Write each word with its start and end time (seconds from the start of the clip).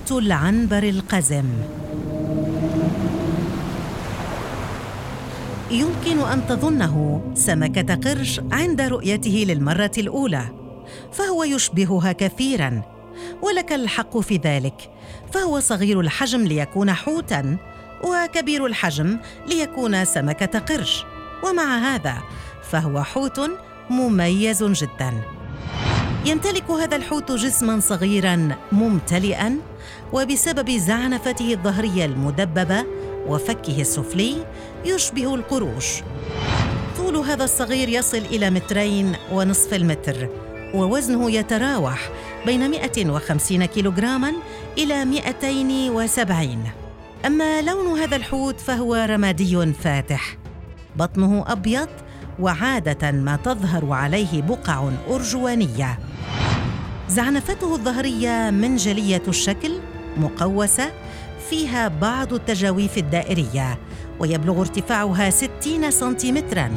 حوت 0.00 0.18
العنبر 0.18 0.82
القزم. 0.82 1.44
يمكن 5.70 6.18
أن 6.18 6.46
تظنه 6.48 7.22
سمكة 7.34 7.94
قرش 7.94 8.40
عند 8.52 8.80
رؤيته 8.80 9.44
للمرة 9.48 9.90
الأولى 9.98 10.48
فهو 11.12 11.44
يشبهها 11.44 12.12
كثيرا 12.12 12.82
ولك 13.42 13.72
الحق 13.72 14.18
في 14.18 14.36
ذلك 14.36 14.90
فهو 15.32 15.60
صغير 15.60 16.00
الحجم 16.00 16.40
ليكون 16.40 16.92
حوتا 16.92 17.56
وكبير 18.04 18.66
الحجم 18.66 19.18
ليكون 19.46 20.04
سمكة 20.04 20.58
قرش 20.58 21.04
ومع 21.44 21.78
هذا 21.78 22.16
فهو 22.62 23.02
حوت 23.02 23.40
مميز 23.90 24.64
جدا. 24.64 25.39
يمتلك 26.24 26.70
هذا 26.70 26.96
الحوت 26.96 27.32
جسما 27.32 27.80
صغيرا 27.80 28.56
ممتلئا 28.72 29.58
وبسبب 30.12 30.70
زعنفته 30.70 31.52
الظهرية 31.52 32.04
المدببة 32.04 32.84
وفكه 33.26 33.80
السفلي 33.80 34.46
يشبه 34.84 35.34
القروش. 35.34 35.86
طول 36.96 37.16
هذا 37.16 37.44
الصغير 37.44 37.88
يصل 37.88 38.18
إلى 38.18 38.50
مترين 38.50 39.16
ونصف 39.32 39.74
المتر 39.74 40.28
ووزنه 40.74 41.30
يتراوح 41.30 42.10
بين 42.46 42.70
150 42.70 43.64
كيلوغراما 43.64 44.32
إلى 44.78 45.04
270 45.04 46.64
أما 47.26 47.62
لون 47.62 47.98
هذا 47.98 48.16
الحوت 48.16 48.60
فهو 48.60 48.94
رمادي 48.94 49.72
فاتح. 49.72 50.39
بطنه 50.96 51.44
أبيض 51.46 51.88
وعادة 52.40 53.10
ما 53.10 53.36
تظهر 53.36 53.92
عليه 53.92 54.42
بقع 54.42 54.90
أرجوانية. 55.10 55.98
زعنفته 57.08 57.74
الظهرية 57.74 58.50
منجلية 58.50 59.22
الشكل 59.28 59.72
مقوسة 60.16 60.92
فيها 61.50 61.88
بعض 61.88 62.32
التجاويف 62.32 62.98
الدائرية 62.98 63.78
ويبلغ 64.18 64.60
ارتفاعها 64.60 65.30
60 65.30 65.90
سنتيمتراً. 65.90 66.70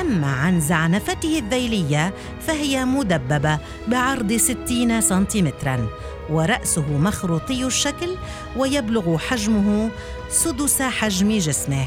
أما 0.00 0.26
عن 0.26 0.60
زعنفته 0.60 1.38
الذيلية 1.38 2.14
فهي 2.46 2.84
مدببة 2.84 3.58
بعرض 3.88 4.32
60 4.32 5.00
سنتيمتراً 5.00 5.86
ورأسه 6.30 6.98
مخروطي 6.98 7.64
الشكل 7.64 8.16
ويبلغ 8.56 9.18
حجمه 9.18 9.90
سدس 10.30 10.82
حجم 10.82 11.38
جسمه. 11.38 11.84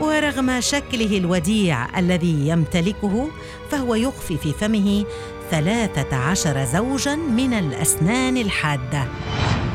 ورغم 0.00 0.60
شكله 0.60 1.18
الوديع 1.18 1.98
الذي 1.98 2.48
يمتلكه 2.48 3.28
فهو 3.70 3.94
يخفي 3.94 4.36
في 4.38 4.52
فمه 4.52 5.04
ثلاثة 5.50 6.16
عشر 6.16 6.64
زوجاً 6.64 7.16
من 7.16 7.52
الأسنان 7.52 8.36
الحادة. 8.36 9.04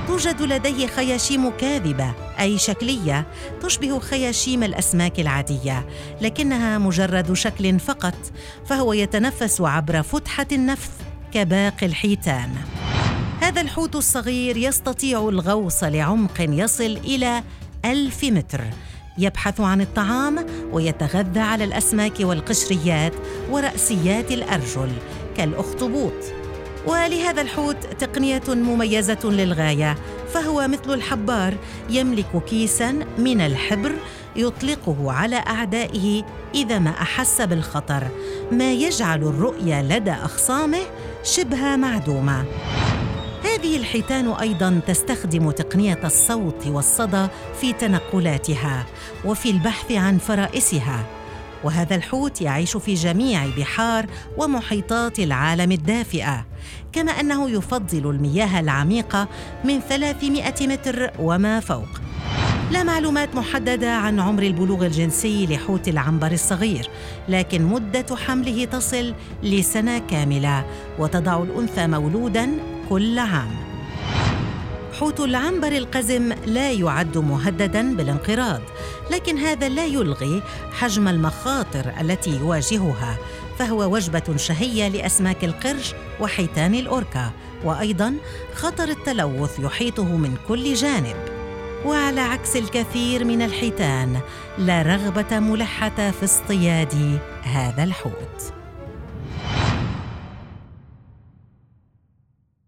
توجد 0.08 0.42
لديه 0.42 0.88
خياشيم 0.88 1.50
كاذبة 1.50 2.14
أي 2.40 2.58
شكلية 2.58 3.26
تشبه 3.62 4.00
خياشيم 4.00 4.64
الأسماك 4.64 5.20
العادية 5.20 5.86
لكنها 6.22 6.78
مجرد 6.78 7.34
شكل 7.34 7.80
فقط 7.80 8.16
فهو 8.66 8.94
يتنفس 8.94 9.62
عبر 9.62 10.02
فتحة 10.02 10.48
النفث 10.52 10.92
كباقي 11.34 11.86
الحيتان. 11.86 12.50
هذا 13.42 13.62
الحوت 13.62 13.96
الصغير 13.96 14.58
يستطيع 14.58 15.30
الغوص 15.30 15.84
لعمق 15.84 16.36
يصل 16.40 16.98
إلى 17.06 17.44
ألف 17.86 18.24
متر 18.24 18.62
يبحث 19.18 19.62
عن 19.62 19.82
الطعام 19.82 20.46
ويتغذى 20.72 21.40
على 21.40 21.64
الأسماك 21.64 22.14
والقشريات 22.20 23.14
ورأسيات 23.52 24.32
الأرجل 24.32 24.90
كالأخطبوط. 25.38 26.14
ولهذا 26.88 27.42
الحوت 27.42 27.78
تقنية 28.00 28.42
مميزة 28.48 29.20
للغاية 29.24 29.96
فهو 30.34 30.68
مثل 30.68 30.94
الحبار 30.94 31.54
يملك 31.90 32.44
كيسا 32.48 32.92
من 33.18 33.42
الحبر 33.42 33.96
يطلقه 34.36 35.12
على 35.12 35.36
أعدائه 35.36 36.24
إذا 36.56 36.80
ما 36.80 36.90
أحس 36.90 37.42
بالخطر 37.42 38.08
ما 38.52 38.74
يجعل 38.74 39.24
الرؤية 39.24 39.82
لدى 39.82 40.12
أخصامه 40.12 40.82
شبه 41.24 41.76
معدومة. 41.76 42.46
هذه 43.64 43.78
الحيتان 43.78 44.32
أيضا 44.32 44.82
تستخدم 44.88 45.52
تقنية 45.52 46.00
الصوت 46.04 46.68
والصدى 46.68 47.28
في 47.62 47.74
تنقلاتها 47.74 48.86
وفي 49.26 49.50
البحث 49.50 49.92
عن 49.92 50.18
فرائسها 50.18 51.06
وهذا 51.64 51.96
الحوت 51.96 52.42
يعيش 52.42 52.78
في 52.78 52.94
جميع 52.94 53.46
بحار 53.58 54.06
ومحيطات 54.38 55.20
العالم 55.20 55.72
الدافئة 55.72 56.46
كما 56.94 57.12
أنه 57.12 57.50
يفضل 57.50 58.10
المياه 58.10 58.60
العميقة 58.60 59.28
من 59.64 59.80
300 59.80 60.54
متر 60.62 61.12
وما 61.20 61.60
فوق. 61.60 62.13
لا 62.74 62.84
معلومات 62.84 63.36
محددة 63.36 63.92
عن 63.92 64.20
عمر 64.20 64.44
البلوغ 64.44 64.86
الجنسي 64.86 65.48
لحوت 65.48 65.88
العنبر 65.88 66.32
الصغير 66.32 66.90
لكن 67.30 67.62
مدة 67.62 68.16
حمله 68.16 68.66
تصل 68.66 69.14
لسنة 69.44 70.00
كاملة 70.00 70.66
وتضع 71.00 71.44
الأنثى 71.44 71.88
مولودا 71.88 72.50
كل 72.90 73.20
عام. 73.20 73.52
حوت 75.00 75.20
العنبر 75.20 75.72
القزم 75.72 76.34
لا 76.46 76.72
يعد 76.72 77.18
مهددا 77.18 77.96
بالانقراض 77.96 78.62
لكن 79.12 79.38
هذا 79.38 79.70
لا 79.70 79.86
يلغي 79.86 80.44
حجم 80.72 81.08
المخاطر 81.08 81.94
التي 82.02 82.32
يواجهها 82.32 83.18
فهو 83.60 83.94
وجبة 83.94 84.38
شهية 84.38 84.88
لأسماك 84.88 85.44
القرش 85.44 85.94
وحيتان 86.20 86.76
الأوركا 86.76 87.32
وأيضا 87.64 88.16
خطر 88.54 88.90
التلوث 88.90 89.60
يحيطه 89.60 90.18
من 90.18 90.36
كل 90.48 90.74
جانب. 90.74 91.33
وعلى 91.86 92.22
عكس 92.22 92.56
الكثير 92.56 93.26
من 93.26 93.42
الحيتان 93.42 94.20
لا 94.58 94.82
رغبة 94.82 95.40
ملحة 95.40 96.12
في 96.12 96.24
اصطياد 96.24 97.20
هذا 97.44 97.84
الحوت. 97.84 98.63